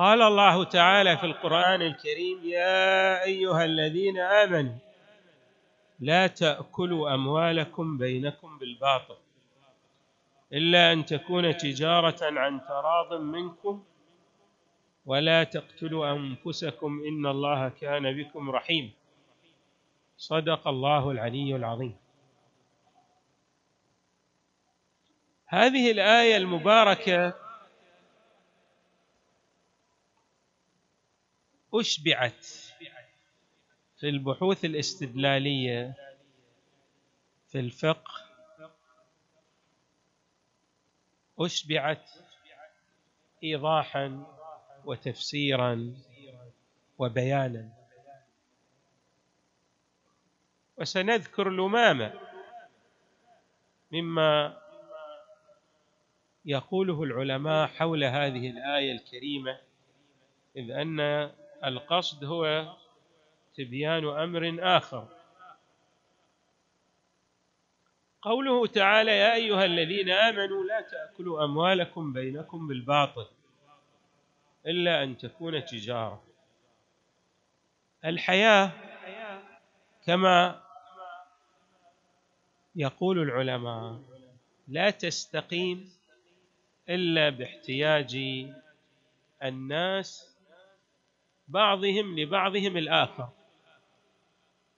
قال 0.00 0.22
الله 0.22 0.64
تعالى 0.64 1.16
في 1.16 1.26
القرآن 1.26 1.82
الكريم 1.82 2.44
يا 2.44 3.24
أيها 3.24 3.64
الذين 3.64 4.18
آمنوا 4.18 4.74
لا 6.00 6.26
تأكلوا 6.26 7.14
أموالكم 7.14 7.98
بينكم 7.98 8.58
بالباطل 8.58 9.16
إلا 10.52 10.92
أن 10.92 11.04
تكون 11.04 11.56
تجارة 11.56 12.18
عن 12.22 12.60
تراض 12.68 13.20
منكم 13.20 13.82
ولا 15.06 15.44
تقتلوا 15.44 16.12
أنفسكم 16.12 17.02
إن 17.08 17.26
الله 17.26 17.68
كان 17.68 18.16
بكم 18.16 18.50
رحيم. 18.50 18.92
صدق 20.16 20.68
الله 20.68 21.10
العلي 21.10 21.56
العظيم. 21.56 21.96
هذه 25.46 25.90
الآية 25.90 26.36
المباركة 26.36 27.49
أشبعت 31.74 32.44
في 33.98 34.08
البحوث 34.08 34.64
الاستدلالية 34.64 35.94
في 37.48 37.60
الفقه 37.60 38.12
أشبعت 41.38 42.10
إيضاحا 43.44 44.26
وتفسيرا 44.84 45.94
وبيانا. 46.98 47.72
وسنذكر 50.78 51.50
لمامة 51.50 52.20
مما 53.92 54.60
يقوله 56.44 57.02
العلماء 57.02 57.66
حول 57.66 58.04
هذه 58.04 58.50
الآية 58.50 58.92
الكريمة 58.92 59.60
إذ 60.56 60.70
أن 60.70 61.00
القصد 61.64 62.24
هو 62.24 62.74
تبيان 63.54 64.04
أمر 64.08 64.56
آخر. 64.76 65.08
قوله 68.22 68.66
تعالى 68.66 69.10
يا 69.10 69.34
أيها 69.34 69.64
الذين 69.64 70.10
آمنوا 70.10 70.64
لا 70.64 70.80
تأكلوا 70.80 71.44
أموالكم 71.44 72.12
بينكم 72.12 72.68
بالباطل 72.68 73.26
إلا 74.66 75.02
أن 75.02 75.18
تكون 75.18 75.64
تجارة. 75.64 76.22
الحياة 78.04 78.70
كما 80.06 80.62
يقول 82.76 83.18
العلماء 83.18 84.00
لا 84.68 84.90
تستقيم 84.90 85.92
إلا 86.88 87.30
باحتياج 87.30 88.16
الناس 89.42 90.29
بعضهم 91.50 92.18
لبعضهم 92.18 92.76
الآخر. 92.76 93.28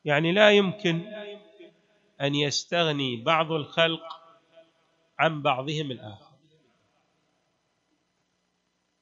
يعني 0.04 0.32
لا 0.32 0.50
يمكن 0.50 1.02
أن 2.20 2.34
يستغني 2.34 3.16
بعض 3.16 3.52
الخلق 3.52 4.02
عن 5.18 5.42
بعضهم 5.42 5.90
الآخر. 5.90 6.32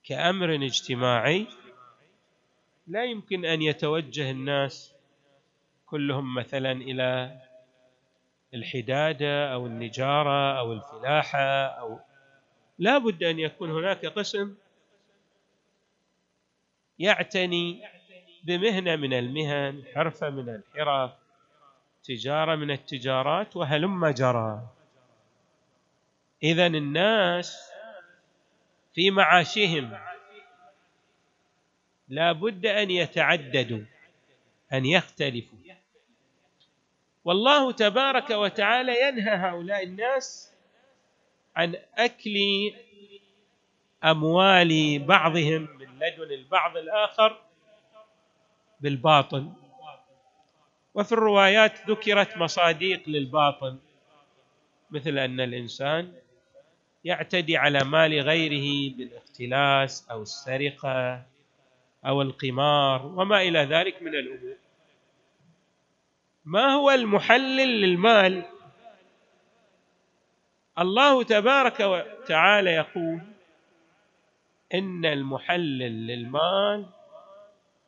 كأمر 0.04 0.54
اجتماعي 0.54 1.46
لا 2.86 3.04
يمكن 3.04 3.44
أن 3.44 3.62
يتوجه 3.62 4.30
الناس 4.30 4.94
كلهم 5.86 6.34
مثلا 6.34 6.72
إلى 6.72 7.40
الحدادة 8.54 9.52
أو 9.52 9.66
النجارة 9.66 10.58
أو 10.58 10.72
الفلاحة 10.72 11.66
أو 11.66 11.98
لا 12.78 12.98
بد 12.98 13.22
أن 13.22 13.38
يكون 13.38 13.70
هناك 13.70 14.06
قسم 14.06 14.54
يعتني 17.00 17.82
بمهنة 18.44 18.96
من 18.96 19.12
المهن 19.12 19.84
حرفة 19.94 20.30
من 20.30 20.48
الحرف 20.48 21.12
تجارة 22.04 22.56
من 22.56 22.70
التجارات 22.70 23.56
وهلم 23.56 24.06
جرى. 24.08 24.68
إذا 26.42 26.66
الناس 26.66 27.72
في 28.94 29.10
معاشهم 29.10 29.98
لا 32.08 32.32
بد 32.32 32.66
أن 32.66 32.90
يتعددوا 32.90 33.84
أن 34.72 34.86
يختلفوا. 34.86 35.58
والله 37.24 37.72
تبارك 37.72 38.30
وتعالى 38.30 39.08
ينهى 39.08 39.34
هؤلاء 39.36 39.84
الناس 39.84 40.52
عن 41.56 41.74
أكل 41.94 42.34
أموال 44.04 44.98
بعضهم 44.98 45.68
لدن 46.00 46.32
البعض 46.32 46.76
الآخر 46.76 47.40
بالباطل. 48.80 49.52
وفي 50.94 51.12
الروايات 51.12 51.90
ذكرت 51.90 52.36
مصاديق 52.36 53.08
للباطل 53.08 53.78
مثل 54.90 55.18
أن 55.18 55.40
الإنسان 55.40 56.12
يعتدي 57.04 57.56
على 57.56 57.84
مال 57.84 58.20
غيره 58.20 58.96
بالاختلاس 58.96 60.10
أو 60.10 60.22
السرقة 60.22 61.22
أو 62.06 62.22
القمار 62.22 63.06
وما 63.06 63.42
إلى 63.42 63.58
ذلك 63.58 64.02
من 64.02 64.14
الأمور. 64.14 64.56
ما 66.44 66.74
هو 66.74 66.90
المحلل 66.90 67.80
للمال؟ 67.80 68.42
الله 70.78 71.22
تبارك 71.22 71.80
وتعالى 71.80 72.70
يقول 72.70 73.20
إن 74.74 75.06
المحلل 75.06 76.06
للمال 76.06 76.86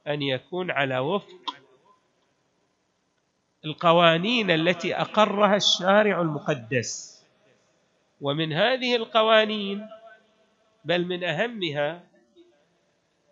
أن 0.07 0.23
يكون 0.23 0.71
على 0.71 0.99
وفق 0.99 1.57
القوانين 3.65 4.51
التي 4.51 4.97
أقرها 4.97 5.57
الشارع 5.57 6.21
المقدس. 6.21 7.23
ومن 8.21 8.53
هذه 8.53 8.97
القوانين 8.97 9.89
بل 10.85 11.07
من 11.07 11.25
أهمها 11.25 12.05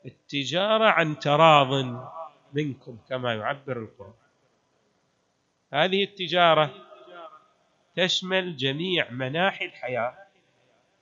التجارة 0.07 0.85
عن 0.85 1.19
تراض 1.19 1.85
منكم 2.53 2.99
كما 3.09 3.35
يعبر 3.35 3.83
القرآن. 3.83 4.13
هذه 5.73 6.05
التجارة 6.05 6.75
تشمل 7.97 8.57
جميع 8.57 9.11
مناحي 9.11 9.65
الحياة 9.65 10.15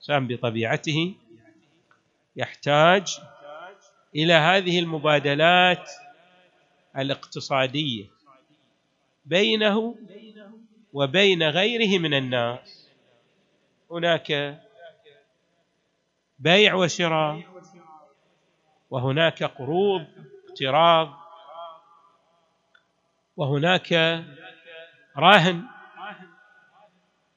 سام 0.01 0.27
بطبيعته 0.27 1.15
يحتاج 2.39 3.21
إلى 4.17 4.33
هذه 4.33 4.79
المبادلات 4.79 5.91
الاقتصادية 6.97 8.07
بينه 9.25 9.97
وبين 10.93 11.43
غيره 11.43 11.99
من 11.99 12.15
الناس. 12.15 12.89
هناك 13.91 14.59
بيع 16.39 16.75
وشراء 16.75 17.43
وهناك 18.91 19.43
قروض 19.43 20.07
اقتراض 20.49 21.09
وهناك 23.37 23.93
راهن 25.17 25.65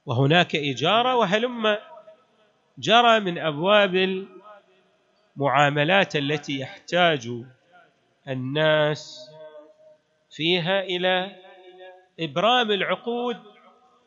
وهناك 0.05 0.55
اجاره 0.55 1.15
وهلم 1.15 1.77
جرى 2.77 3.19
من 3.19 3.37
أبواب 3.37 3.95
المعاملات 5.37 6.15
التي 6.15 6.59
يحتاج 6.59 7.29
الناس 8.27 9.29
فيها 10.31 10.81
إلى 10.81 11.35
إبرام 12.19 12.71
العقود 12.71 13.37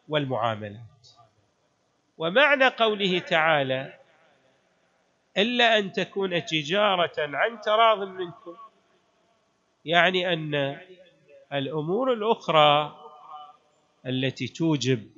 والمعاملات. 0.09 1.09
ومعنى 2.19 2.67
قوله 2.69 3.19
تعالى 3.19 3.99
إلا 5.37 5.79
أن 5.79 5.93
تكون 5.93 6.45
تجارة 6.45 7.13
عن 7.19 7.61
تراض 7.61 7.99
منكم. 8.09 8.57
يعني 9.85 10.33
أن 10.33 10.81
الأمور 11.53 12.13
الأخرى 12.13 12.97
التي 14.07 14.49
توجب 14.49 15.11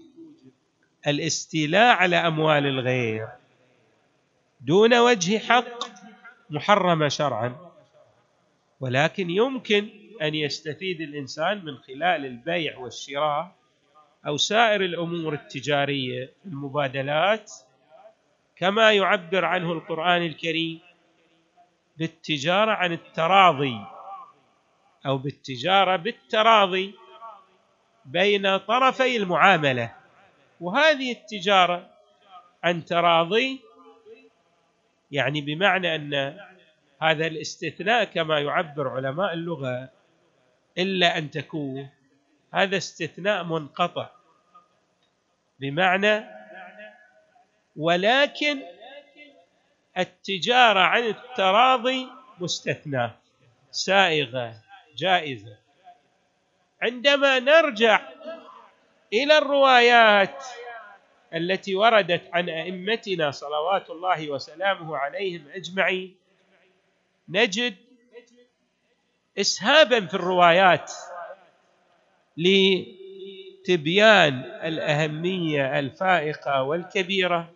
الاستيلاء 1.07 1.97
على 1.97 2.17
أموال 2.17 2.67
الغير 2.67 3.29
دون 4.61 4.99
وجه 4.99 5.39
حق 5.39 5.96
محرمة 6.51 7.09
شرعا 7.09 7.57
ولكن 8.81 9.31
يمكن 9.31 9.89
أن 10.23 10.35
يستفيد 10.35 11.01
الإنسان 11.01 11.65
من 11.65 11.77
خلال 11.77 12.27
البيع 12.27 12.79
والشراء 12.79 13.57
أو 14.27 14.37
سائر 14.37 14.81
الأمور 14.81 15.35
التجارية 15.35 16.33
المبادلات 16.47 17.53
كما 18.57 18.93
يعبر 18.93 19.45
عنه 19.45 19.73
القرآن 19.73 20.23
الكريم 20.23 20.81
بالتجارة 21.97 22.73
عن 22.73 22.93
التراضي 22.93 23.81
أو 25.07 25.19
بالتجارة 25.19 25.97
بالتراضي 25.97 26.95
بين 28.05 28.57
طرفي 28.57 29.17
المعاملة. 29.17 29.95
وهذه 30.61 31.13
التجارة 31.13 31.91
عن 32.65 32.85
تراضي 32.85 33.61
يعني 35.11 35.41
بمعنى 35.41 35.95
أن 35.95 36.39
هذا 37.03 37.27
الاستثناء 37.27 38.05
كما 38.05 38.41
يعبر 38.41 38.89
علماء 38.89 39.33
اللغة 39.33 39.91
إلا 40.79 41.19
أن 41.19 41.31
تكون 41.31 41.89
هذا 42.55 42.77
استثناء 42.77 43.45
منقطع 43.45 44.11
بمعنى 45.61 46.25
ولكن 47.77 48.63
التجارة 49.99 50.81
عن 50.81 51.03
التراضي 51.03 52.09
مستثناه 52.41 53.15
سائغة 53.71 54.55
جائزة. 54.97 55.57
عندما 56.83 57.39
نرجع 57.39 58.01
إلى 59.13 59.39
الروايات 59.39 60.45
التي 61.37 61.75
وردت 61.75 62.23
عن 62.33 62.49
أئمتنا 62.49 63.31
صلوات 63.31 63.91
الله 63.91 64.31
وسلامه 64.31 64.97
عليهم 64.97 65.45
أجمعين 65.55 66.17
نجد 67.29 67.77
اسهابا 69.39 70.07
في 70.07 70.15
الروايات 70.15 70.93
لتبيان 72.37 74.35
الأهمية 74.65 75.79
الفائقة 75.79 76.63
والكبيرة 76.63 77.53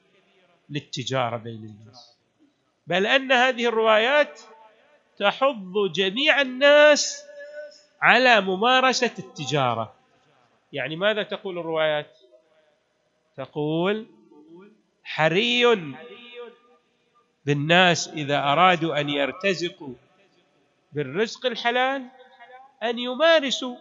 للتجارة 0.70 1.36
بين 1.36 1.64
الناس. 1.64 2.16
بل 2.86 3.06
أن 3.06 3.32
هذه 3.32 3.66
الروايات 3.66 4.40
تحض 5.18 5.92
جميع 5.94 6.40
الناس 6.40 7.24
على 8.02 8.40
ممارسة 8.40 9.10
التجارة. 9.18 9.94
يعني 10.72 10.96
ماذا 10.96 11.22
تقول 11.22 11.58
الروايات؟ 11.58 12.18
تقول 13.40 14.06
حري 15.04 15.64
بالناس 17.44 18.08
إذا 18.08 18.38
أرادوا 18.38 19.00
أن 19.00 19.08
يرتزقوا 19.08 19.94
بالرزق 20.92 21.46
الحلال 21.46 22.06
أن 22.82 22.98
يمارسوا 22.98 23.76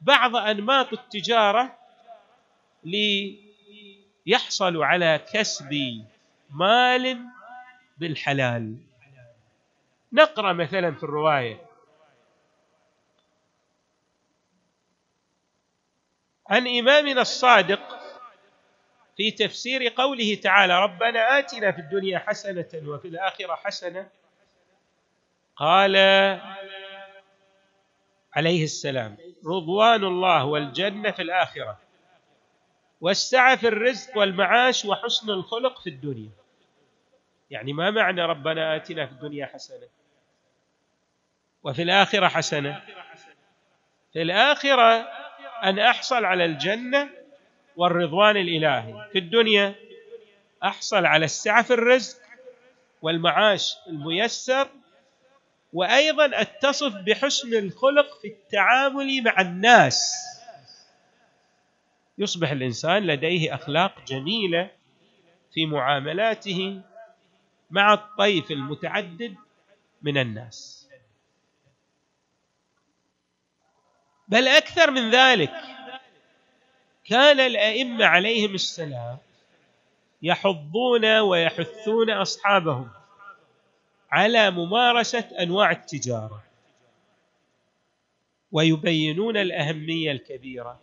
بعض 0.00 0.36
أنماط 0.36 0.92
التجارة 0.92 1.78
ليحصلوا 4.26 4.86
على 4.86 5.20
كسب 5.32 6.04
مال 6.50 7.18
بالحلال. 7.98 8.76
نقرأ 10.12 10.52
مثلا 10.52 10.94
في 10.94 11.02
الرواية. 11.02 11.64
عن 16.48 16.68
إمامنا 16.68 17.20
الصادق 17.20 18.03
في 19.16 19.30
تفسير 19.30 19.88
قوله 19.88 20.34
تعالى 20.34 20.82
ربنا 20.82 21.38
آتنا 21.38 21.72
في 21.72 21.78
الدنيا 21.78 22.18
حسنة 22.18 22.68
وفي 22.86 23.08
الآخرة 23.08 23.54
حسنة 23.54 24.08
قال 25.56 25.96
عليه 28.32 28.64
السلام 28.64 29.16
رضوان 29.46 30.04
الله 30.04 30.44
والجنة 30.44 31.10
في 31.10 31.22
الآخرة 31.22 31.78
والسعة 33.00 33.56
في 33.56 33.68
الرزق 33.68 34.16
والمعاش 34.18 34.84
وحسن 34.84 35.30
الخلق 35.30 35.80
في 35.80 35.90
الدنيا. 35.90 36.30
يعني 37.50 37.72
ما 37.72 37.90
معنى 37.90 38.22
ربنا 38.22 38.76
آتنا 38.76 39.06
في 39.06 39.12
الدنيا 39.12 39.46
حسنة 39.46 39.88
وفي 41.62 41.82
الآخرة 41.82 42.28
حسنة 42.28 42.82
في 44.12 44.22
الآخرة 44.22 44.92
أن 45.64 45.78
أحصل 45.78 46.24
على 46.24 46.44
الجنة 46.44 47.10
والرضوان 47.76 48.36
الإلهي. 48.36 49.08
في 49.12 49.18
الدنيا 49.18 49.74
أحصل 50.62 51.06
على 51.06 51.24
السعة 51.24 51.62
في 51.62 51.72
الرزق 51.74 52.18
والمعاش 53.02 53.76
الميسر 53.86 54.68
وأيضا 55.72 56.40
أتصف 56.40 56.92
بحسن 56.94 57.54
الخلق 57.54 58.20
في 58.20 58.28
التعامل 58.28 59.22
مع 59.22 59.40
الناس. 59.40 60.14
يصبح 62.18 62.50
الإنسان 62.50 63.06
لديه 63.06 63.54
أخلاق 63.54 64.04
جميلة 64.06 64.70
في 65.52 65.66
معاملاته 65.66 66.80
مع 67.70 67.94
الطيف 67.94 68.50
المتعدد 68.50 69.34
من 70.02 70.18
الناس. 70.18 70.88
بل 74.28 74.48
أكثر 74.48 74.90
من 74.90 75.10
ذلك 75.10 75.52
كان 77.04 77.40
الأئمة 77.40 78.04
عليهم 78.04 78.54
السلام 78.54 79.18
يحضون 80.22 81.18
ويحثون 81.18 82.10
أصحابهم 82.10 82.90
على 84.10 84.50
ممارسة 84.50 85.24
أنواع 85.40 85.70
التجارة 85.70 86.42
ويبينون 88.52 89.36
الأهمية 89.36 90.12
الكبيرة 90.12 90.80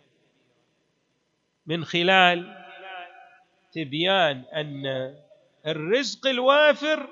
من 1.66 1.84
خلال 1.84 2.64
تبيان 3.72 4.44
أن 4.54 5.14
الرزق 5.66 6.26
الوافر 6.26 7.08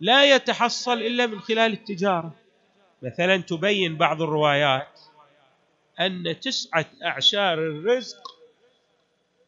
لا 0.00 0.34
يتحصل 0.34 0.92
إلا 0.92 1.26
من 1.26 1.40
خلال 1.40 1.72
التجارة. 1.72 2.34
مثلا 3.02 3.36
تبين 3.36 3.96
بعض 3.96 4.22
الروايات 4.22 5.00
أن 6.06 6.40
تسعة 6.40 6.86
أعشار 7.04 7.58
الرزق 7.58 8.22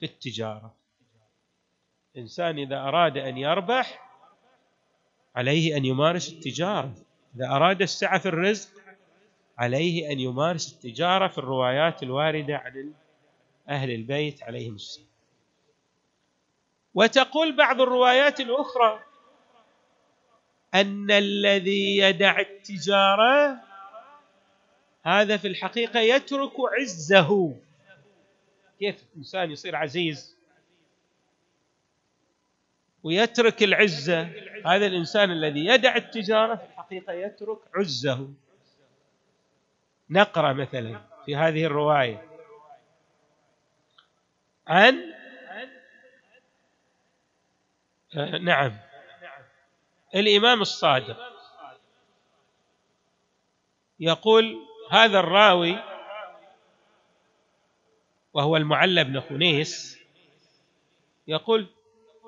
في 0.00 0.06
التجارة. 0.06 0.74
إنسان 2.16 2.58
إذا 2.58 2.76
أراد 2.76 3.16
أن 3.16 3.38
يربح 3.38 4.10
عليه 5.36 5.76
أن 5.76 5.84
يمارس 5.84 6.32
التجارة. 6.32 6.94
إذا 7.36 7.46
أراد 7.46 7.82
السعة 7.82 8.18
في 8.18 8.26
الرزق 8.26 8.70
عليه 9.58 10.12
أن 10.12 10.20
يمارس 10.20 10.72
التجارة 10.72 11.28
في 11.28 11.38
الروايات 11.38 12.02
الواردة 12.02 12.56
عن 12.56 12.94
أهل 13.68 13.90
البيت 13.90 14.42
عليهم 14.42 14.74
السلام. 14.74 15.08
وتقول 16.94 17.56
بعض 17.56 17.80
الروايات 17.80 18.40
الأخرى 18.40 19.00
أن 20.74 21.10
الذي 21.10 21.96
يدع 21.96 22.40
التجارة 22.40 23.60
هذا 25.04 25.36
في 25.36 25.48
الحقيقة 25.48 26.00
يترك 26.00 26.52
عزه. 26.80 27.56
كيف 28.78 29.04
الانسان 29.12 29.50
يصير 29.50 29.76
عزيز؟ 29.76 30.36
ويترك 33.02 33.62
العزة. 33.62 34.22
هذا 34.66 34.86
الإنسان 34.86 35.30
الذي 35.30 35.66
يدع 35.66 35.96
التجارة 35.96 36.54
في 36.54 36.64
الحقيقة 36.64 37.12
يترك 37.12 37.58
عزه. 37.74 38.28
نقرأ 40.10 40.52
مثلا 40.52 41.00
في 41.26 41.36
هذه 41.36 41.64
الرواية. 41.64 42.28
عن 44.66 45.14
آه 48.16 48.38
نعم. 48.38 48.76
الإمام 50.14 50.62
الصادق 50.62 51.16
يقول 54.00 54.73
هذا 54.90 55.18
الراوي 55.20 55.78
وهو 58.34 58.56
المعلى 58.56 59.04
بن 59.04 59.20
خنيس 59.20 59.98
يقول 61.28 61.66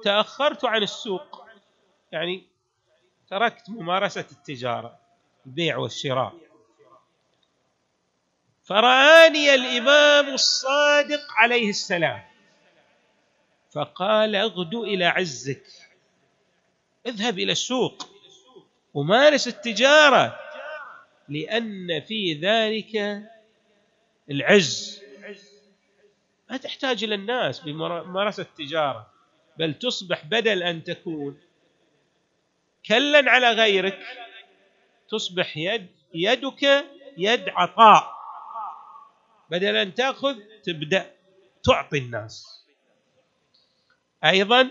تأخرت 0.04 0.64
عن 0.64 0.82
السوق 0.82 1.46
يعني 2.12 2.44
تركت 3.28 3.70
ممارسة 3.70 4.26
التجارة 4.32 4.98
البيع 5.46 5.76
والشراء. 5.76 6.34
فرآني 8.64 9.54
الإمام 9.54 10.34
الصادق 10.34 11.20
عليه 11.36 11.68
السلام 11.68 12.24
فقال 13.72 14.36
اغدو 14.36 14.84
إلى 14.84 15.04
عزك 15.04 15.66
اذهب 17.06 17.38
إلى 17.38 17.52
السوق 17.52 18.08
ومارس 18.94 19.48
التجارة. 19.48 20.38
لأن 21.28 22.00
في 22.00 22.34
ذلك 22.34 23.22
العز 24.30 25.02
ما 26.50 26.56
تحتاج 26.56 27.04
إلى 27.04 27.14
الناس 27.14 27.60
بممارسة 27.60 28.42
التجارة 28.42 29.10
بل 29.58 29.74
تصبح 29.74 30.24
بدل 30.24 30.62
أن 30.62 30.84
تكون 30.84 31.40
كلا 32.86 33.30
على 33.30 33.50
غيرك 33.50 33.98
تصبح 35.08 35.56
يد 35.56 35.86
يدك 36.14 36.62
يد 37.18 37.48
عطاء. 37.48 38.16
بدل 39.50 39.76
أن 39.76 39.94
تأخذ 39.94 40.36
تبدأ 40.64 41.12
تعطي 41.64 41.98
الناس. 41.98 42.64
أيضا 44.24 44.70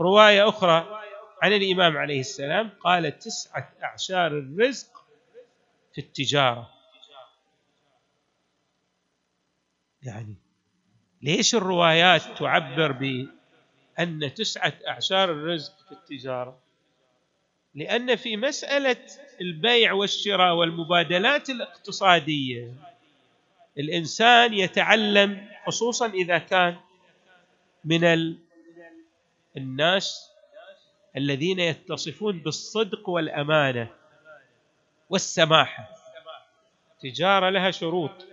رواية 0.00 0.48
أخرى 0.48 1.02
عن 1.42 1.52
الإمام 1.52 1.96
عليه 1.96 2.20
السلام 2.20 2.70
قال 2.80 3.18
تسعة 3.18 3.72
أعشار 3.82 4.26
الرزق 4.26 4.93
في 5.94 6.00
التجارة. 6.00 6.70
يعني 10.02 10.34
ليش 11.22 11.54
الروايات 11.54 12.22
تعبر 12.38 12.92
بأن 12.92 14.34
تسعة 14.34 14.72
أعشار 14.88 15.30
الرزق 15.30 15.72
في 15.88 15.92
التجارة؟ 15.92 16.58
لأن 17.74 18.16
في 18.16 18.36
مسألة 18.36 18.96
البيع 19.40 19.92
والشراء 19.92 20.54
والمبادلات 20.54 21.50
الاقتصادية 21.50 22.74
الإنسان 23.78 24.54
يتعلم 24.54 25.48
خصوصا 25.66 26.06
إذا 26.06 26.38
كان 26.38 26.76
من 27.84 28.34
الناس 29.56 30.30
الذين 31.16 31.60
يتصفون 31.60 32.38
بالصدق 32.38 33.08
والأمانة. 33.08 33.90
والسماحة. 35.10 35.88
تجارة 37.00 37.50
لها 37.50 37.70
شروط. 37.70 38.26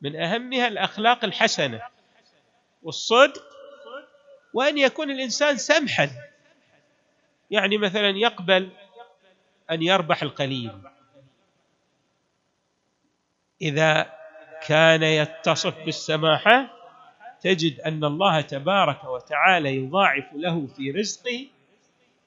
من 0.00 0.16
أهمها 0.16 0.68
الأخلاق 0.68 1.24
الحسنة 1.24 1.80
والصدق 2.82 3.42
وأن 4.54 4.78
يكون 4.78 5.10
الإنسان 5.10 5.56
سمحا. 5.56 6.10
يعني 7.50 7.78
مثلا 7.78 8.08
يقبل 8.08 8.70
أن 9.70 9.82
يربح 9.82 10.22
القليل. 10.22 10.72
إذا 13.62 14.12
كان 14.66 15.02
يتصف 15.02 15.84
بالسماحة 15.84 16.78
تجد 17.40 17.80
أن 17.80 18.04
الله 18.04 18.40
تبارك 18.40 19.04
وتعالى 19.04 19.76
يضاعف 19.76 20.24
له 20.34 20.66
في 20.66 20.90
رزقه 20.90 21.46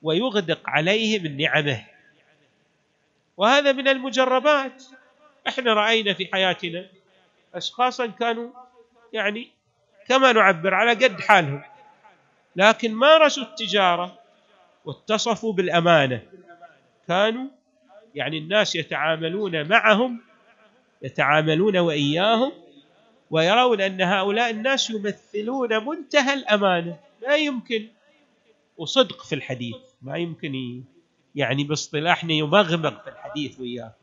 ويغدق 0.01 0.69
عليه 0.69 1.19
من 1.19 1.37
نعمه. 1.37 1.85
وهذا 3.37 3.71
من 3.71 3.87
المجربات. 3.87 4.83
إحنا 5.47 5.73
رأينا 5.73 6.13
في 6.13 6.29
حياتنا 6.33 6.85
اشخاصا 7.53 8.07
كانوا 8.07 8.49
يعني 9.13 9.47
كما 10.07 10.31
نعبر 10.31 10.73
على 10.73 10.91
قد 10.91 11.21
حالهم 11.21 11.61
لكن 12.55 12.93
مارسوا 12.93 13.43
التجارة 13.43 14.19
واتصفوا 14.85 15.53
بالأمانة. 15.53 16.21
كانوا 17.07 17.47
يعني 18.15 18.37
الناس 18.37 18.75
يتعاملون 18.75 19.67
معهم 19.69 20.21
يتعاملون 21.01 21.77
وإياهم 21.77 22.51
ويرون 23.31 23.81
أن 23.81 24.01
هؤلاء 24.01 24.49
الناس 24.49 24.89
يمثلون 24.89 25.85
منتهى 25.85 26.33
الأمانة. 26.33 26.99
لا 27.21 27.35
يمكن 27.35 27.87
وصدق 28.77 29.23
في 29.23 29.35
الحديث 29.35 29.75
ما 30.01 30.17
يمكن 30.17 30.83
يعني 31.35 31.63
باصطلاحنا 31.63 32.33
يمغمغ 32.33 33.03
في 33.03 33.09
الحديث 33.09 33.59
وياك 33.59 33.93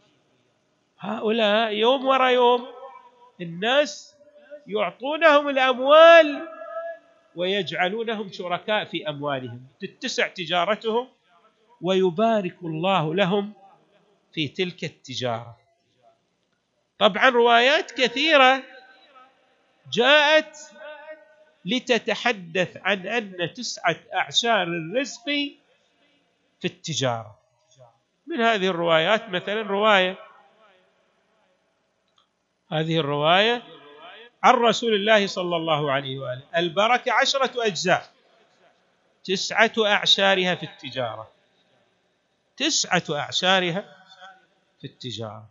هؤلاء 0.98 1.72
يوم 1.72 2.06
ورا 2.06 2.28
يوم 2.28 2.66
الناس 3.40 4.14
يعطونهم 4.66 5.48
الأموال 5.48 6.48
ويجعلونهم 7.36 8.32
شركاء 8.32 8.84
في 8.84 9.08
أموالهم. 9.08 9.62
تتسع 9.80 10.26
تجارتهم 10.28 11.08
ويبارك 11.80 12.56
الله 12.62 13.14
لهم 13.14 13.52
في 14.32 14.48
تلك 14.48 14.84
التجارة. 14.84 15.56
طبعا 16.98 17.28
روايات 17.28 17.92
كثيرة 17.92 18.62
جاءت 19.92 20.56
لتتحدث 21.64 22.76
عن 22.76 23.06
أن 23.06 23.52
تسعة 23.54 23.96
أعشار 24.14 24.62
الرزق 24.62 25.52
في 26.62 26.68
التجارة. 26.68 27.38
من 28.26 28.40
هذه 28.40 28.66
الروايات 28.66 29.28
مثلا 29.28 29.62
رواية 29.62 30.18
هذه 32.72 32.98
الرواية 32.98 33.62
عن 34.42 34.54
رسول 34.54 34.94
الله 34.94 35.26
صلى 35.26 35.56
الله 35.56 35.92
عليه 35.92 36.18
وآله. 36.18 36.42
البركة 36.56 37.12
عشرة 37.12 37.66
أجزاء 37.66 38.12
تسعة 39.24 39.72
أعشارها 39.78 40.54
في 40.54 40.62
التجارة. 40.62 41.30
تسعة 42.56 43.04
أعشارها 43.10 43.96
في 44.80 44.86
التجارة. 44.86 45.48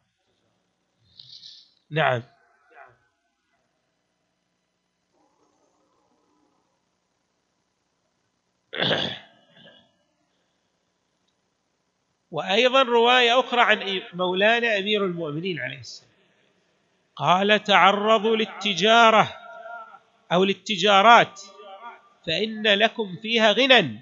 نعم. 1.89 2.23
وأيضا 12.31 12.83
رواية 12.83 13.39
أخرى 13.39 13.61
عن 13.61 14.01
مولانا 14.13 14.77
أمير 14.77 15.05
المؤمنين 15.05 15.59
عليه 15.59 15.79
السلام. 15.79 16.11
قال 17.15 17.63
تعرضوا 17.63 18.35
للتجارة 18.35 19.37
أو 20.31 20.43
للتجارات 20.43 21.41
فإن 22.27 22.67
لكم 22.67 23.15
فيها 23.21 23.51
غنى 23.51 23.99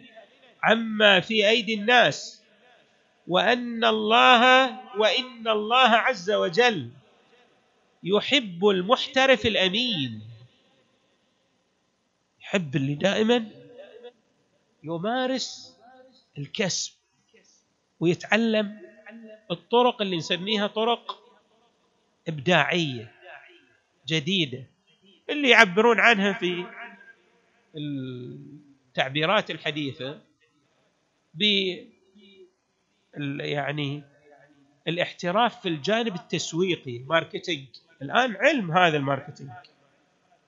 عما 0.64 1.20
في 1.20 1.50
أيدي 1.50 1.74
الناس 1.74 2.44
وأن 3.28 3.86
الله 3.86 4.70
وإن 5.00 5.48
الله 5.48 5.90
عز 5.90 6.32
وجل 6.32 6.90
يحب 8.04 8.68
المحترف 8.68 9.46
الأمين. 9.46 10.22
يحب 12.42 12.76
اللي 12.76 12.96
دائما 12.96 13.46
يمارس 14.84 15.76
الكسب. 16.38 16.99
ويتعلم 18.00 18.82
الطرق 19.52 20.02
اللي 20.02 20.18
نسميها 20.18 20.68
طرق 20.68 21.24
إبداعية 22.28 23.12
جديدة 24.08 24.64
اللي 25.30 25.50
يعبرون 25.50 26.00
عنها 26.00 26.34
في 26.34 26.66
التعبيرات 27.76 29.52
الحديثة 29.52 30.22
ب 31.34 31.44
يعني 33.40 34.04
الاحتراف 34.88 35.62
في 35.62 35.70
الجانب 35.70 36.16
التسويقي 36.16 37.00
marketing 37.00 37.68
الآن 38.02 38.36
علم 38.36 38.72
هذا 38.72 38.98
ال 38.98 39.03
marketing. 39.03 39.50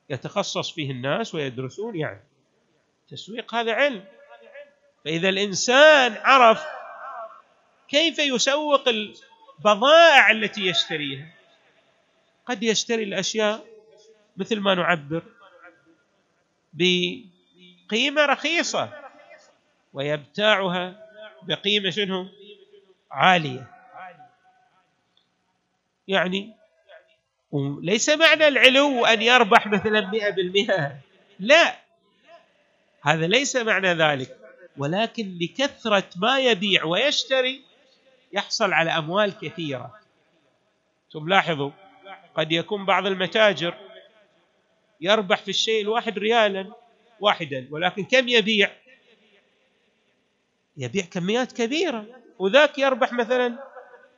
يتخصص 0.10 0.72
فيه 0.72 0.91
الناس 0.91 1.36
ويدرسون 1.36 1.96
يعني 1.96 2.24
تسويق 3.10 3.55
هذا 3.55 3.74
علم. 3.74 4.03
فإذا 5.05 5.29
الإنسان 5.29 6.13
عرف 6.13 6.65
كيف 7.91 8.19
يسوق 8.19 8.88
البضائع 8.88 10.31
التي 10.31 10.62
يشتريها؟ 10.62 11.27
قد 12.45 12.63
يشتري 12.63 13.03
الأشياء 13.03 13.65
مثل 14.38 14.60
ما 14.60 14.75
نعبر 14.75 15.24
بقيمة 16.74 18.25
رخيصة 18.25 18.89
ويبتاعها 19.93 21.07
بقيمة 21.43 21.89
شنو؟ 21.89 22.27
عالية. 23.12 23.67
يعني 26.07 26.53
وليس 27.51 28.10
معنى 28.10 28.48
العلو 28.48 29.05
أن 29.05 29.21
يربح 29.21 29.67
مثلا 29.67 30.01
مئة 30.07 30.29
بالمئة. 30.29 30.98
لا. 31.39 31.75
هذا 33.01 33.27
ليس 33.27 33.55
معنى 33.55 33.93
ذلك. 33.93 34.38
ولكن 34.77 35.38
لكثرة 35.41 36.10
ما 36.15 36.39
يبيع 36.39 36.83
ويشتري 36.83 37.71
يحصل 38.33 38.73
على 38.73 38.91
أموال 38.91 39.39
كثيرة. 39.39 40.00
ثم 41.13 41.29
لاحظوا 41.29 41.71
قد 42.35 42.51
يكون 42.51 42.85
بعض 42.85 43.05
المتاجر 43.05 43.73
يربح 45.01 45.41
في 45.41 45.50
الشيء 45.50 45.81
الواحد 45.81 46.19
ريالا 46.19 46.73
واحدا 47.19 47.67
ولكن 47.71 48.03
كم 48.03 48.27
يبيع؟ 48.27 48.71
يبيع 50.77 51.05
كميات 51.05 51.51
كبيرة 51.51 52.05
وذاك 52.39 52.77
يربح 52.77 53.13
مثلا 53.13 53.57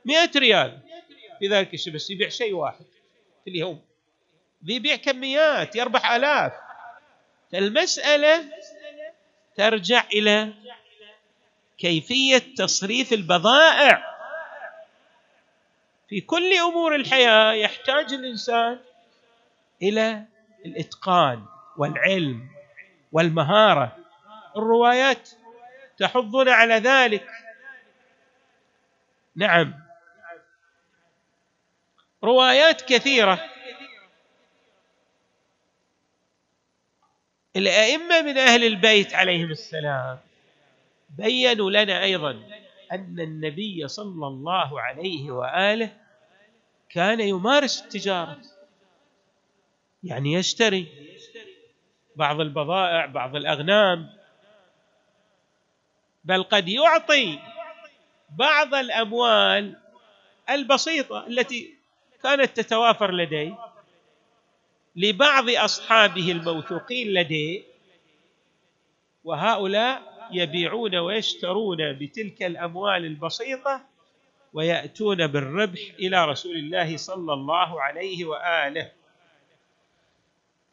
مئة 0.06 0.32
ريال 0.36 0.80
في 1.40 1.48
ذلك 1.48 1.74
الشيء 1.74 1.94
بس 1.94 2.10
يبيع 2.10 2.30
شيء 2.30 2.54
واحد 2.54 2.86
في 3.44 3.50
اليوم. 3.50 3.82
يبيع 4.64 4.96
كميات 4.96 5.76
يربح 5.76 6.12
آلاف. 6.12 6.54
فالمسألة 7.52 8.44
ترجع 9.56 10.04
إلى 10.14 10.54
كيفية 11.78 12.56
تصريف 12.58 13.14
البضائع. 13.14 14.14
في 16.10 16.22
كل 16.22 16.54
أمور 16.54 16.96
الحياة 16.96 17.54
يحتاج 17.54 18.14
الإنسان 18.14 18.80
إلى 19.82 20.24
الإتقان 20.66 21.46
والعلم 21.78 22.50
والمهارة. 23.12 23.98
الروايات 24.58 25.30
تحضون 25.98 26.50
على 26.50 26.74
ذلك. 26.74 27.28
نعم. 29.36 29.74
روايات 32.24 32.82
كثيرة. 32.82 33.50
الأئمة 37.56 38.22
من 38.22 38.38
أهل 38.38 38.64
البيت 38.64 39.14
عليهم 39.14 39.52
السلام 39.52 40.20
بينوا 41.18 41.72
لنا 41.72 42.04
أيضا 42.04 42.32
أن 42.92 43.20
النبي 43.20 43.88
صلى 43.88 44.28
الله 44.28 44.82
عليه 44.82 45.32
وآله 45.32 45.98
كان 46.90 47.20
يمارس 47.20 47.82
التجارة 47.82 48.42
يعني 50.04 50.34
يشتري 50.34 50.88
بعض 52.16 52.40
البضائع 52.40 53.06
بعض 53.06 53.36
الأغنام 53.36 54.10
بل 56.24 56.44
قد 56.44 56.68
يعطي 56.70 57.40
بعض 58.30 58.74
الأموال 58.76 59.80
البسيطة 60.50 61.28
التي 61.28 61.74
كانت 62.24 62.58
تتوافر 62.60 63.12
لديه 63.12 63.58
لبعض 64.96 65.50
أصحابه 65.50 66.32
الموثوقين 66.32 67.08
لديه 67.08 67.64
وهؤلاء 69.24 70.13
يبيعون 70.32 70.96
ويشترون 70.96 71.94
بتلك 71.94 72.44
الأموال 72.44 73.06
البسيطة 73.06 73.82
ويأتون 74.54 75.28
بالربح 75.28 75.80
إلى 76.00 76.26
رسول 76.26 76.56
الله 76.56 76.98
صلى 76.98 77.34
الله 77.34 77.82
عليه 77.82 78.26
وآله. 78.26 78.92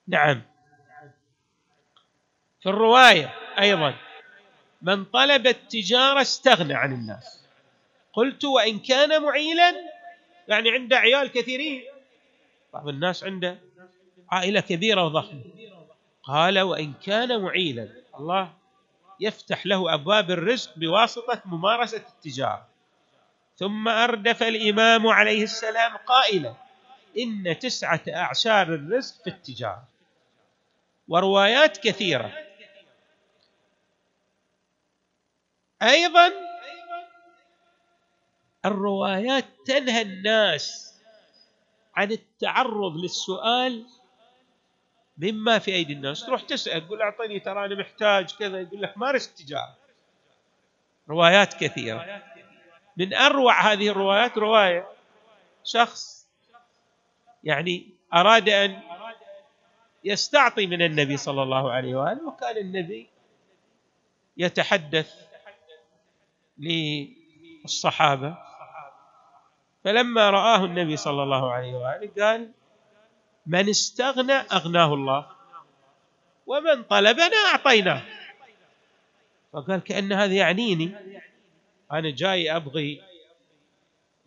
نعم. 0.08 0.42
في 2.60 2.68
الرواية 2.68 3.34
أيضا 3.58 3.94
من 4.82 5.04
طلب 5.04 5.46
التجارة 5.46 6.20
استغنى 6.20 6.74
عن 6.74 6.92
الناس. 6.92 7.46
قلت 8.12 8.44
وإن 8.44 8.78
كان 8.78 9.22
معيلا؟ 9.22 9.74
يعني 10.48 10.70
عنده 10.70 10.96
عيال 10.96 11.32
كثيرين. 11.32 11.82
بعض 12.72 12.88
الناس 12.88 13.24
عنده 13.24 13.58
عائلة 14.30 14.60
كبيرة 14.60 15.04
وضخمة. 15.04 15.42
قال 16.22 16.58
وإن 16.60 16.92
كان 16.92 17.42
معيلا. 17.42 17.88
الله 18.18 18.52
يفتح 19.20 19.66
له 19.66 19.94
أبواب 19.94 20.30
الرزق 20.30 20.78
بواسطة 20.78 21.42
ممارسة 21.44 22.02
التجارة. 22.08 22.68
ثم 23.56 23.88
أردف 23.88 24.42
الإمام 24.42 25.06
عليه 25.06 25.42
السلام 25.42 25.96
قائلا 25.96 26.54
إن 27.18 27.58
تسعة 27.58 28.00
أعشار 28.08 28.74
الرزق 28.74 29.22
في 29.22 29.30
التجارة. 29.30 29.84
وروايات 31.08 31.78
كثيرة. 31.78 32.32
أيضا 35.82 36.32
الروايات 38.64 39.44
تنهى 39.66 40.02
الناس 40.02 40.94
عن 41.96 42.12
التعرض 42.12 42.96
للسؤال 42.96 43.86
مما 45.22 45.58
في 45.58 45.74
أيدي 45.74 45.92
الناس. 45.92 46.26
تروح 46.26 46.42
تسأل 46.42 46.86
تقول 46.86 47.02
أعطيني 47.02 47.40
ترى 47.40 47.64
أنا 47.64 47.74
محتاج 47.74 48.36
كذا 48.38 48.60
يقول 48.60 48.82
لك 48.82 48.98
مارس 48.98 49.28
التجاره 49.28 49.76
روايات 51.08 51.54
كثيرة. 51.54 52.22
من 52.96 53.14
أروع 53.14 53.72
هذه 53.72 53.88
الروايات 53.88 54.38
رواية 54.38 54.88
شخص 55.64 56.28
يعني 57.44 57.90
أراد 58.14 58.48
أن 58.48 58.80
يستعطي 60.04 60.66
من 60.66 60.82
النبي 60.82 61.16
صلى 61.16 61.42
الله 61.42 61.72
عليه 61.72 61.94
وآله 61.94 62.28
وكان 62.28 62.56
النبي 62.56 63.08
يتحدث 64.36 65.14
للصحابة. 66.58 68.38
فلما 69.84 70.30
رآه 70.30 70.64
النبي 70.64 70.96
صلى 70.96 71.22
الله 71.22 71.52
عليه 71.52 71.74
وآله 71.74 72.10
قال 72.24 72.52
من 73.46 73.68
استغنى 73.68 74.32
أغناه 74.32 74.94
الله 74.94 75.26
ومن 76.46 76.82
طلبنا 76.82 77.36
أعطيناه. 77.52 78.02
فقال 79.52 79.80
كأن 79.80 80.12
هذا 80.12 80.32
يعنيني. 80.32 80.96
أنا 81.92 82.10
جاي 82.10 82.56
أبغي 82.56 83.02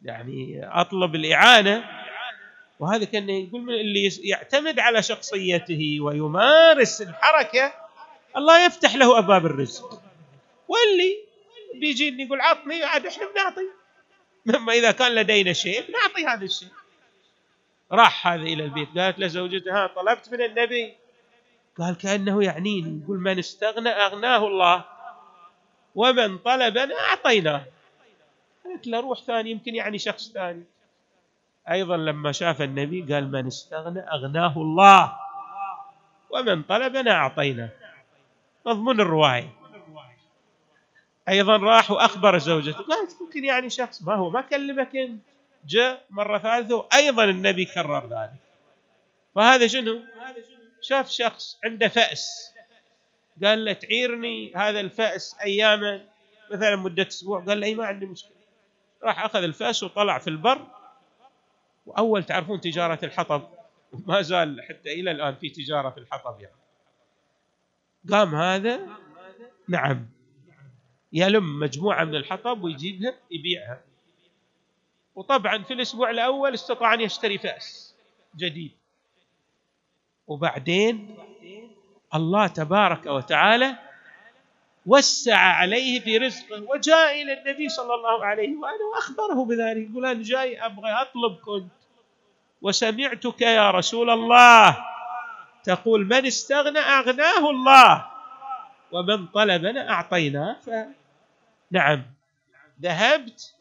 يعني 0.03 0.61
أطلب 0.63 1.15
الإعانة. 1.15 2.03
وهذا 2.79 3.05
كأن 3.05 3.29
يقول 3.29 3.69
اللي 3.69 4.09
يعتمد 4.23 4.79
على 4.79 5.03
شخصيته 5.03 5.97
ويمارس 6.01 7.01
الحركة 7.01 7.73
الله 8.37 8.65
يفتح 8.65 8.95
له 8.95 9.19
أبواب 9.19 9.45
الرزق. 9.45 10.01
واللي 10.67 11.17
بيجيني 11.81 12.23
يقول 12.23 12.41
عطني 12.41 12.83
عاد 12.83 13.05
إحنا 13.05 13.31
بنعطي. 13.31 13.67
أما 14.57 14.73
إذا 14.73 14.91
كان 14.91 15.15
لدينا 15.15 15.53
شيء 15.53 15.87
بنعطي 15.87 16.25
هذا 16.25 16.45
الشيء. 16.45 16.69
راح 17.91 18.27
هذا 18.27 18.43
إلى 18.43 18.63
البيت. 18.63 18.97
قالت 18.97 19.19
لزوجتها 19.19 19.87
طلبت 19.87 20.33
من 20.33 20.41
النبي. 20.41 20.93
قال 21.77 21.97
كأنه 21.97 22.43
يعنيني 22.43 23.01
يقول 23.03 23.19
من 23.19 23.39
استغنى 23.39 23.89
أغناه 23.89 24.47
الله 24.47 24.85
ومن 25.95 26.37
طلبنا 26.37 26.95
أعطيناه. 26.99 27.65
قالت 28.65 28.87
له 28.87 28.99
روح 28.99 29.19
ثاني 29.19 29.51
يمكن 29.51 29.75
يعني 29.75 29.99
شخص 29.99 30.31
ثاني. 30.31 30.63
أيضا 31.69 31.97
لما 31.97 32.31
شاف 32.31 32.61
النبي 32.61 33.13
قال 33.13 33.31
من 33.31 33.47
استغنى 33.47 33.99
أغناه 33.99 34.57
الله 34.57 35.15
ومن 36.29 36.63
طلبنا 36.63 37.11
أعطيناه. 37.11 37.69
مضمون 38.65 39.01
الرواية. 39.01 39.49
أيضا 41.29 41.57
راح 41.57 41.91
وأخبر 41.91 42.37
زوجته 42.37 42.77
قالت 42.77 43.21
ممكن 43.21 43.45
يعني 43.45 43.69
شخص 43.69 44.03
ما 44.03 44.15
هو 44.15 44.29
ما 44.29 44.41
كلمك 44.41 44.95
أنت. 44.95 45.21
جاء 45.65 46.05
مرة 46.09 46.37
ثالثة 46.37 46.87
أيضا 46.93 47.23
النبي 47.23 47.65
كرر 47.65 48.07
ذلك. 48.07 48.39
فهذا 49.35 49.67
شنو؟ 49.67 50.01
شاف 50.81 51.09
شخص 51.09 51.59
عنده 51.65 51.87
فأس. 51.87 52.53
قال 53.43 53.65
له 53.65 53.73
تعيرني 53.73 54.55
هذا 54.55 54.79
الفأس 54.79 55.35
أياما 55.43 56.05
مثلا 56.51 56.75
مدة 56.75 57.07
أسبوع. 57.07 57.43
قال 57.45 57.59
له 57.59 57.67
أي 57.67 57.75
ما 57.75 57.85
عندي 57.85 58.05
مشكلة. 58.05 58.31
راح 59.03 59.25
أخذ 59.25 59.43
الفأس 59.43 59.83
وطلع 59.83 60.19
في 60.19 60.27
البر. 60.29 60.67
وأول 61.85 62.23
تعرفون 62.23 62.61
تجارة 62.61 62.99
الحطب؟ 63.03 63.47
ما 64.07 64.21
زال 64.21 64.61
حتى 64.61 64.93
إلى 64.93 65.11
الآن 65.11 65.35
في 65.35 65.49
تجارة 65.49 65.89
في 65.89 65.97
الحطب 65.97 66.41
يعني. 66.41 66.55
قام 68.11 68.35
هذا؟ 68.35 68.87
نعم. 69.67 70.09
يلم 71.13 71.59
مجموعة 71.59 72.03
من 72.03 72.15
الحطب 72.15 72.63
ويجيبها 72.63 73.13
يبيعها. 73.31 73.81
وطبعا 75.15 75.63
في 75.63 75.73
الأسبوع 75.73 76.09
الأول 76.09 76.53
استطاع 76.53 76.93
أن 76.93 77.01
يشتري 77.01 77.37
فاس 77.37 77.95
جديد. 78.37 78.71
وبعدين 80.27 81.17
الله 82.15 82.47
تبارك 82.47 83.05
وتعالى 83.05 83.75
وسع 84.85 85.37
عليه 85.37 85.99
في 85.99 86.17
رزقه 86.17 86.63
وجاء 86.63 87.21
إلى 87.21 87.33
النبي 87.33 87.69
صلى 87.69 87.93
الله 87.93 88.25
عليه 88.25 88.49
وآله 88.57 88.85
وأخبره 88.93 89.45
بذلك. 89.45 89.89
يقول 89.89 90.05
أنا 90.05 90.23
جاي 90.23 90.65
أبغى 90.65 90.91
أطلب 90.91 91.35
كنت. 91.45 91.71
وسمعتك 92.61 93.41
يا 93.41 93.71
رسول 93.71 94.09
الله. 94.09 94.85
تقول 95.63 96.05
من 96.05 96.25
استغنى 96.25 96.79
أغناه 96.79 97.49
الله. 97.49 98.05
ومن 98.91 99.27
طلبنا 99.27 99.89
أعطيناه. 99.89 100.57
فنعم 101.71 102.03
ذهبت 102.81 103.55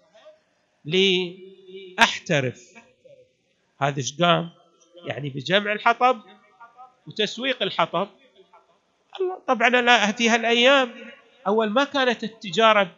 لأحترف. 0.84 2.72
هذا 3.80 3.98
إيش 3.98 4.22
قام؟ 4.22 4.50
يعني 5.06 5.30
بجمع 5.30 5.72
الحطب 5.72 6.22
وتسويق 7.06 7.62
الحطب. 7.62 8.08
طبعا 9.46 10.12
في 10.12 10.28
هالأيام. 10.28 10.94
أول 11.46 11.70
ما 11.70 11.84
كانت 11.84 12.24
التجارة 12.24 12.96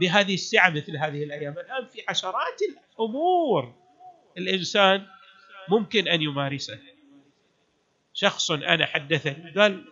بهذه 0.00 0.34
السعة 0.34 0.70
مثل 0.70 0.96
هذه 0.96 1.24
الأيام 1.24 1.52
الآن 1.52 1.86
في 1.86 2.02
عشرات 2.08 2.60
الأمور 2.70 3.74
الإنسان 4.38 5.06
ممكن 5.68 6.08
أن 6.08 6.22
يمارسه. 6.22 6.78
شخص 8.14 8.50
أنا 8.50 8.86
حدثني 8.86 9.50
قال 9.50 9.84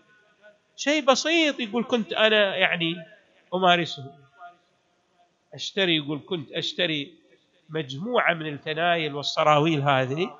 شيء 0.77 1.05
بسيط 1.05 1.61
يقول 1.61 1.85
كنت 1.85 2.13
أنا 2.13 2.57
يعني 2.57 2.97
أمارسه. 3.55 4.15
أشتري 5.55 5.97
يقول 5.97 6.21
كنت 6.29 6.53
أشتري 6.53 7.20
مجموعة 7.71 8.35
من 8.35 8.47
الفنايل 8.47 9.15
والصراويل 9.15 9.81
هذه. 9.81 10.37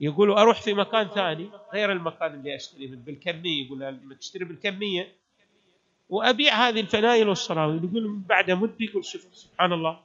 يقولوا 0.00 0.40
أروح 0.40 0.60
في 0.62 0.74
مكان 0.74 1.08
ثاني 1.08 1.50
غير 1.72 1.92
المكان 1.92 2.34
اللي 2.34 2.56
أشتري 2.56 2.86
منه 2.86 2.96
بالكمية 2.96 3.66
يقول 3.66 3.80
لما 3.80 4.14
تشتري 4.14 4.44
بالكمية. 4.44 5.12
وأبيع 6.08 6.68
هذه 6.68 6.80
الفنايل 6.80 7.28
والصراويل 7.28 7.84
يقول 7.84 8.18
بعد 8.28 8.50
مدة 8.50 8.74
يقول 8.80 9.04
شوف 9.04 9.26
سبحان 9.32 9.72
الله 9.72 10.00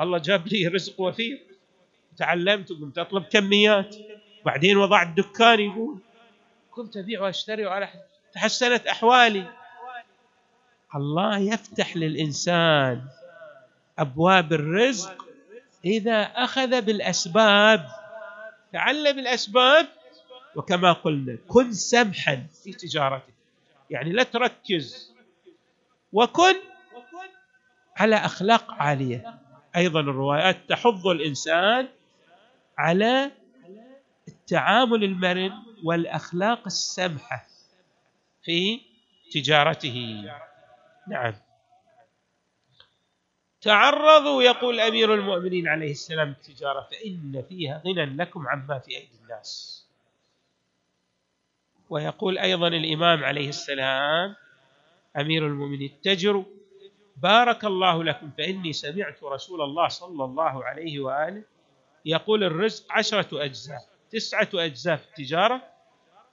الله 0.00 0.18
جاب 0.18 0.48
لي 0.48 0.66
رزق 0.66 1.00
وفير 1.00 1.40
تعلمت 2.16 2.70
وقمت 2.70 2.98
أطلب 2.98 3.24
كميات. 3.24 3.96
بعدين 4.46 4.76
وضعت 4.76 5.16
دكان 5.16 5.60
يقول 5.60 5.98
كنت 6.70 6.96
أبيع 6.96 7.22
وأشتري 7.22 7.66
وعلى 7.66 7.88
تحسنت 8.32 8.86
أحوالي. 8.86 9.46
الله 10.94 11.38
يفتح 11.38 11.96
للإنسان 11.96 13.02
أبواب 13.98 14.52
الرزق 14.52 15.27
إذا 15.88 16.22
أخذ 16.22 16.82
بالأسباب 16.82 17.88
تعلم 18.72 19.18
الأسباب 19.18 19.86
وكما 20.56 20.92
قلنا 20.92 21.38
كن 21.48 21.72
سمحا 21.72 22.46
في 22.64 22.72
تجارتك. 22.72 23.34
يعني 23.90 24.12
لا 24.12 24.22
تركز. 24.22 25.14
وكن 26.12 26.54
على 27.96 28.16
أخلاق 28.16 28.72
عالية. 28.72 29.34
أيضا 29.76 30.00
الروايات 30.00 30.56
تحض 30.68 31.06
الإنسان 31.06 31.88
على 32.78 33.30
التعامل 34.28 35.04
المرن 35.04 35.52
والأخلاق 35.84 36.60
السمحة 36.66 37.46
في 38.42 38.80
تجارته. 39.32 40.24
نعم. 41.08 41.34
تعرضوا 43.60 44.42
يقول 44.42 44.80
أمير 44.80 45.14
المؤمنين 45.14 45.68
عليه 45.68 45.90
السلام 45.90 46.28
التجارة 46.30 46.80
فإن 46.90 47.42
فيها 47.48 47.82
غنى 47.86 48.04
لكم 48.04 48.48
عما 48.48 48.78
في 48.78 48.96
أيدي 48.96 49.18
الناس. 49.22 49.74
ويقول 51.90 52.38
أيضا 52.38 52.68
الإمام 52.68 53.24
عليه 53.24 53.48
السلام 53.48 54.36
أمير 55.16 55.46
المؤمنين 55.46 55.92
اتجروا 56.00 56.44
بارك 57.16 57.64
الله 57.64 58.04
لكم 58.04 58.30
فإني 58.38 58.72
سمعت 58.72 59.22
رسول 59.22 59.62
الله 59.62 59.88
صلى 59.88 60.24
الله 60.24 60.64
عليه 60.64 61.00
وآله 61.00 61.42
يقول 62.04 62.44
الرزق 62.44 62.92
عشرة 62.92 63.44
أجزاء 63.44 63.80
تسعة 64.10 64.48
أجزاء 64.54 64.96
في 64.96 65.04
التجارة 65.08 65.62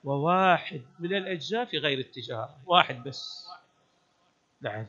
وواحد 0.04 0.82
من 0.98 1.14
الأجزاء 1.14 1.64
في 1.64 1.78
غير 1.78 1.98
التجارة 1.98 2.56
واحد 2.66 3.02
بس. 3.04 3.46
نعم. 4.60 4.86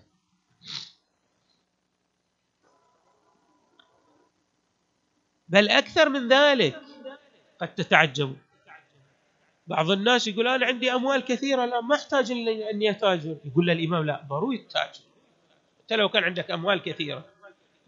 بل 5.50 5.70
أكثر 5.70 6.10
من 6.10 6.28
ذلك 6.28 6.82
قد 7.60 7.76
تتعجبوا 7.76 8.36
بعض 9.68 9.92
الناس 9.92 10.28
يقول 10.28 10.48
أنا 10.48 10.66
عندي 10.66 10.94
أموال 10.94 11.26
كثيرة 11.26 11.66
لا 11.66 11.82
ما 11.82 11.96
أحتاج 11.96 12.32
اني 12.32 12.90
اتاجر 12.90 13.38
يقول 13.46 13.66
له 13.66 13.74
الإمام 13.74 14.06
لا 14.06 14.24
ضروري 14.30 14.58
تتاجر. 14.58 15.02
حتى 15.84 15.96
لو 15.96 16.10
كان 16.10 16.24
عندك 16.24 16.52
أموال 16.52 16.82
كثيرة. 16.82 17.26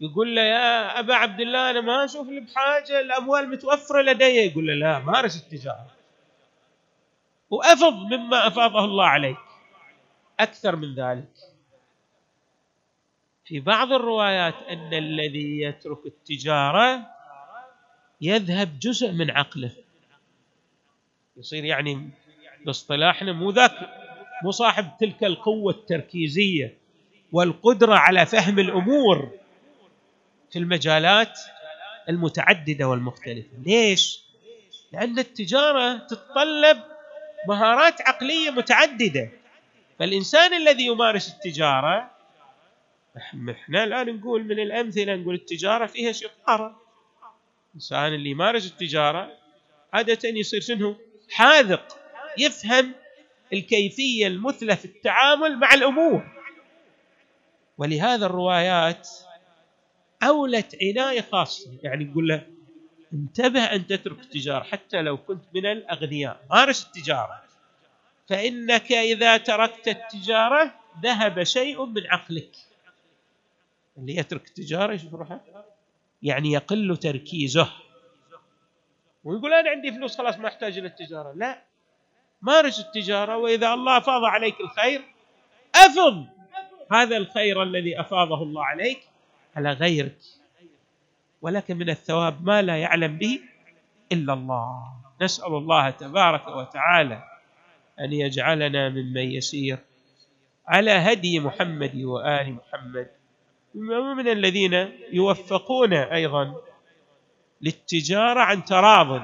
يقول 0.00 0.36
له 0.36 0.42
يا 0.42 0.98
أبا 0.98 1.14
عبد 1.14 1.40
الله 1.40 1.70
أنا 1.70 1.80
ما 1.80 2.04
أشوف 2.04 2.28
لي 2.28 2.40
بحاجة 2.40 3.00
الأموال 3.00 3.48
متوفرة 3.48 4.02
لدي. 4.02 4.24
يقول 4.24 4.66
له 4.66 4.74
لا 4.74 4.98
مارس 4.98 5.36
التجارة. 5.36 5.86
وأفض 7.50 7.92
مما 7.92 8.46
أفاضه 8.46 8.84
الله 8.84 9.06
عليك. 9.06 9.38
أكثر 10.40 10.76
من 10.76 10.94
ذلك. 10.94 11.32
في 13.44 13.60
بعض 13.60 13.92
الروايات 13.92 14.54
أن 14.70 14.94
الذي 14.94 15.60
يترك 15.60 16.06
التجارة 16.06 17.19
يذهب 18.20 18.78
جزء 18.78 19.12
من 19.12 19.30
عقله. 19.30 19.70
يصير 21.36 21.64
يعني 21.64 22.10
باصطلاحنا 22.66 23.32
مو 23.32 23.50
ذاك 23.50 23.72
مو 24.44 24.50
صاحب 24.50 24.90
تلك 25.00 25.24
القوة 25.24 25.72
التركيزية 25.72 26.76
والقدرة 27.32 27.94
على 27.94 28.26
فهم 28.26 28.58
الأمور 28.58 29.30
في 30.50 30.58
المجالات 30.58 31.38
المتعددة 32.08 32.88
والمختلفة. 32.88 33.48
ليش؟ 33.66 34.20
لأن 34.92 35.18
التجارة 35.18 35.96
تتطلب 35.96 36.78
مهارات 37.48 38.00
عقلية 38.00 38.50
متعددة. 38.50 39.30
فالإنسان 39.98 40.54
الذي 40.54 40.86
يمارس 40.86 41.34
التجارة 41.34 42.10
إحنا 43.16 43.84
الآن 43.84 44.16
نقول 44.16 44.44
من 44.44 44.60
الأمثلة 44.60 45.16
نقول 45.16 45.34
التجارة 45.34 45.86
فيها 45.86 46.12
شطارة. 46.12 46.79
الانسان 47.70 48.14
اللي 48.14 48.30
يمارس 48.30 48.66
التجاره 48.66 49.32
عادة 49.92 50.28
يصير 50.28 50.60
شنو؟ 50.60 50.96
حاذق 51.30 51.98
يفهم 52.38 52.92
الكيفية 53.52 54.26
المثلى 54.26 54.76
في 54.76 54.84
التعامل 54.84 55.58
مع 55.58 55.74
الأمور. 55.74 56.40
ولهذا 57.78 58.26
الروايات 58.26 59.08
أولت 60.22 60.76
عناية 60.82 61.20
خاصة. 61.20 61.78
يعني 61.82 62.04
يقول 62.04 62.28
له 62.28 62.46
انتبه 63.12 63.60
أن 63.60 63.86
تترك 63.86 64.20
التجارة 64.20 64.62
حتى 64.64 65.02
لو 65.02 65.16
كنت 65.16 65.44
من 65.54 65.66
الأغنياء. 65.66 66.44
مارس 66.50 66.86
التجاره 66.86 67.42
فإنك 68.28 68.92
إذا 68.92 69.36
تركت 69.36 69.88
التجارة 69.88 70.74
ذهب 71.02 71.42
شيء 71.42 71.84
من 71.84 72.06
عقلك. 72.06 72.56
اللي 73.98 74.16
يترك 74.16 74.46
التجارة 74.48 74.92
يشوف 74.94 75.14
روحه؟ 75.14 75.40
يعني 76.22 76.52
يقل 76.52 76.96
تركيزه. 76.96 77.72
ويقول 79.24 79.52
أنا 79.52 79.70
عندي 79.70 79.92
فلوس 79.92 80.18
خلاص 80.18 80.38
ما 80.38 80.48
أحتاج 80.48 80.78
إلى 80.78 80.86
التجارة. 80.86 81.32
لا 81.32 81.62
مارس 82.42 82.80
التجارة 82.80 83.36
وإذا 83.36 83.74
الله 83.74 83.98
أفاض 83.98 84.24
عليك 84.24 84.60
الخير 84.60 85.02
أفض 85.74 86.26
هذا 86.92 87.16
الخير 87.16 87.62
الذي 87.62 88.00
أفاضه 88.00 88.42
الله 88.42 88.64
عليك 88.64 89.00
على 89.56 89.72
غيرك. 89.72 90.18
ولكن 91.42 91.76
من 91.76 91.90
الثواب 91.90 92.44
ما 92.44 92.62
لا 92.62 92.76
يعلم 92.76 93.18
به 93.18 93.40
إلا 94.12 94.32
الله. 94.32 94.92
نسأل 95.22 95.54
الله 95.54 95.90
تبارك 95.90 96.48
وتعالى 96.48 97.22
أن 98.00 98.12
يجعلنا 98.12 98.88
ممن 98.88 99.30
يسير 99.30 99.78
على 100.66 100.90
هدي 100.90 101.40
محمد 101.40 101.96
وآل 101.96 102.54
محمد. 102.54 103.19
ومن 103.74 104.28
الذين 104.28 104.72
يوفقون 105.12 105.92
أيضا 105.92 106.54
للتجارة 107.60 108.40
عن 108.40 108.64
تراض 108.64 109.22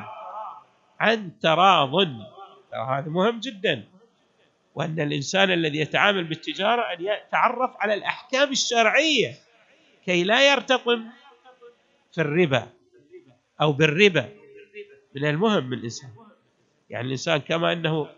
عن 1.01 1.39
تراض. 1.41 1.95
هذا 2.89 3.09
مهم 3.09 3.41
جدا. 3.41 3.85
وأن 4.75 5.01
الإنسان 5.01 5.51
الذي 5.51 5.79
يتعامل 5.79 6.25
بالتجارة 6.25 6.83
أن 6.83 6.99
يتعرف 7.01 7.71
على 7.77 7.95
الأحكام 7.95 8.51
الشرعية 8.51 9.35
كي 10.05 10.25
لا 10.25 10.53
يرتطم 10.53 11.05
في 12.13 12.21
الربا 12.21 12.69
أو 13.61 13.73
بالربا. 13.73 14.29
من 15.15 15.25
المهم 15.25 15.73
الإنسان. 15.73 16.11
يعني 16.91 17.07
الإنسان 17.07 17.39
كما 17.39 17.73
أنه 17.73 18.09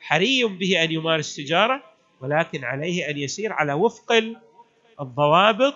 حري 0.00 0.44
به 0.44 0.84
أن 0.84 0.92
يمارس 0.92 1.38
التجاره 1.38 1.82
ولكن 2.20 2.64
عليه 2.64 3.10
أن 3.10 3.18
يسير 3.18 3.52
على 3.52 3.72
وفق 3.72 4.12
الضوابط 5.00 5.74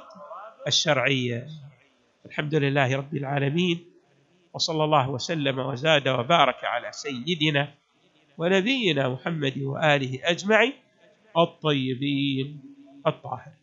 الشرعية. 0.67 1.47
الحمد 2.27 2.55
لله 2.55 2.97
رب 2.97 3.15
العالمين 3.17 3.85
وصلى 4.53 4.85
الله 4.85 5.11
وسلم 5.11 5.59
وزاد 5.59 6.09
وبارك 6.09 6.65
على 6.65 6.93
سيدنا 6.93 7.75
ونبينا 8.39 9.09
محمد 9.09 9.59
وآله 9.59 10.19
أجمعين 10.23 10.73
الطيبين 11.37 12.61
الطاهرين. 13.07 13.60